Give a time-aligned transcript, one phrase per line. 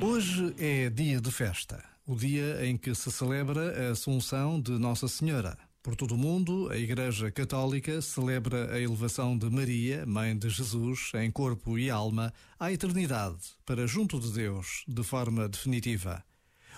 [0.00, 5.08] Hoje é dia de festa, o dia em que se celebra a Assunção de Nossa
[5.08, 5.58] Senhora.
[5.82, 11.12] Por todo o mundo, a Igreja Católica celebra a elevação de Maria, Mãe de Jesus,
[11.14, 16.24] em corpo e alma, à eternidade, para junto de Deus, de forma definitiva.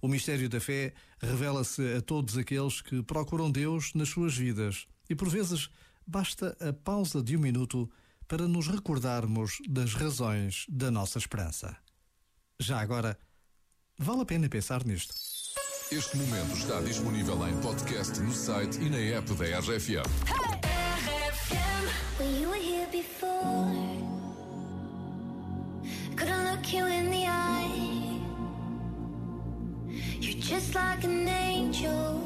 [0.00, 5.14] O mistério da fé revela-se a todos aqueles que procuram Deus nas suas vidas e,
[5.14, 5.68] por vezes,
[6.06, 7.90] basta a pausa de um minuto
[8.32, 11.76] para nos recordarmos das razões da nossa esperança.
[12.58, 13.18] Já agora,
[13.98, 15.14] vale a pena pensar nisto.
[15.90, 20.08] Este momento está disponível em podcast no site e na app da RFM.
[31.28, 32.20] Angel.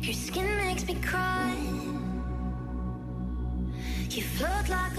[0.00, 1.67] Your skin makes me cry.
[4.18, 4.97] You float like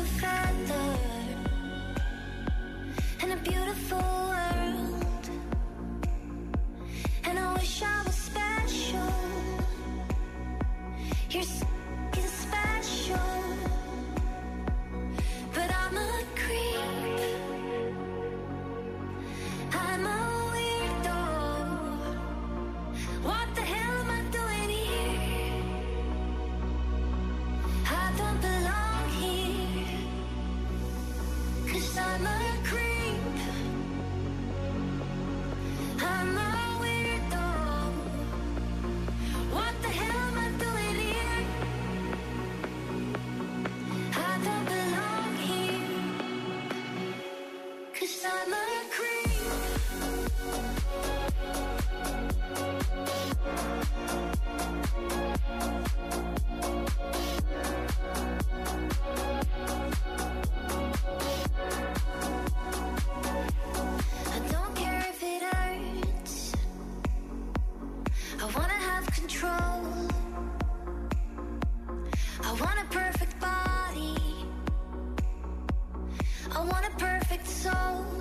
[77.71, 78.18] soul.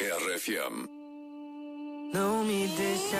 [0.00, 0.86] RFM.
[2.14, 3.18] Não me deixa.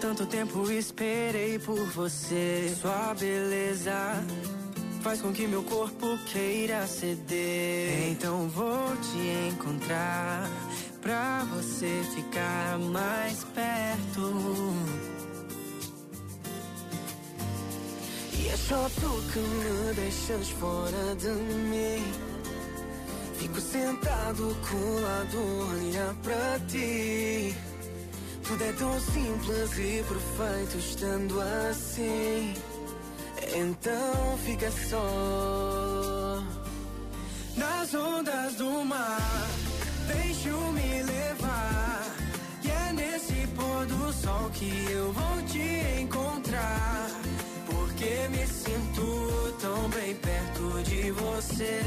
[0.00, 2.74] Tanto tempo esperei por você.
[2.80, 4.24] Sua beleza
[5.02, 8.08] faz com que meu corpo queira ceder.
[8.10, 10.48] Então vou te encontrar
[11.02, 14.32] pra você ficar mais perto.
[18.38, 22.29] E é só tu que me deixas fora de mim.
[24.30, 25.38] Fico sentado colado,
[25.72, 27.54] olhar pra ti.
[28.44, 32.54] Tudo é tão simples e perfeito estando assim.
[33.56, 36.42] Então fica só
[37.56, 39.48] nas ondas do mar.
[40.06, 42.16] Deixo-me levar.
[42.62, 47.10] E é nesse pôr do sol que eu vou te encontrar.
[47.66, 51.80] Porque me sinto tão bem perto de você.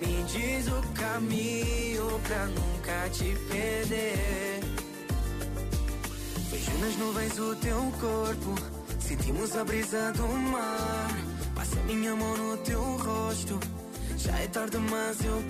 [0.00, 4.60] Me diz o caminho pra nunca te perder.
[6.50, 8.54] Vejo nas nuvens o teu corpo.
[9.00, 11.10] Sentimos a brisa do mar.
[11.54, 13.58] Passa minha mão no teu rosto.
[14.16, 15.42] Já é tarde, mas eu